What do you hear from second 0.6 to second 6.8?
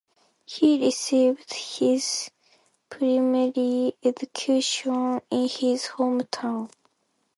received his primary education in his hometown.